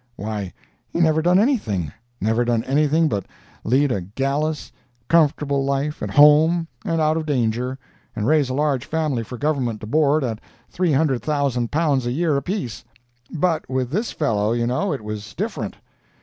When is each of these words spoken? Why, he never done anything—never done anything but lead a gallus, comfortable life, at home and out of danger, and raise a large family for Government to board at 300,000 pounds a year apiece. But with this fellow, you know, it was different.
Why, 0.15 0.51
he 0.89 0.99
never 0.99 1.21
done 1.21 1.37
anything—never 1.37 2.43
done 2.43 2.63
anything 2.63 3.07
but 3.07 3.27
lead 3.63 3.91
a 3.91 4.01
gallus, 4.01 4.71
comfortable 5.07 5.63
life, 5.63 6.01
at 6.01 6.09
home 6.09 6.67
and 6.83 6.99
out 6.99 7.17
of 7.17 7.27
danger, 7.27 7.77
and 8.15 8.25
raise 8.25 8.49
a 8.49 8.55
large 8.55 8.83
family 8.87 9.21
for 9.21 9.37
Government 9.37 9.79
to 9.81 9.85
board 9.85 10.23
at 10.23 10.39
300,000 10.71 11.69
pounds 11.71 12.07
a 12.07 12.11
year 12.11 12.35
apiece. 12.35 12.83
But 13.31 13.69
with 13.69 13.91
this 13.91 14.11
fellow, 14.11 14.53
you 14.53 14.65
know, 14.65 14.91
it 14.91 15.01
was 15.03 15.35
different. 15.35 15.75